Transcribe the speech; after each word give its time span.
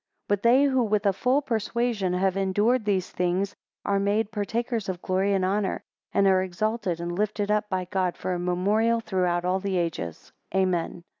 11 0.27 0.27
But 0.29 0.41
they 0.41 0.63
who 0.63 0.81
with 0.81 1.05
a 1.05 1.13
full 1.13 1.43
persuasion 1.43 2.13
have 2.13 2.35
endured 2.35 2.85
these 2.85 3.11
things, 3.11 3.55
are 3.85 3.99
made 3.99 4.31
partakers 4.31 4.89
of 4.89 4.99
glory 5.03 5.31
and 5.35 5.45
honour: 5.45 5.83
and 6.11 6.25
are 6.25 6.41
exalted 6.41 6.99
and 6.99 7.15
lifted 7.15 7.51
up 7.51 7.69
by 7.69 7.85
God 7.85 8.17
for 8.17 8.33
a 8.33 8.39
memorial 8.39 8.99
throughout 8.99 9.45
all 9.45 9.61
ages, 9.63 10.31
Amen. 10.55 11.03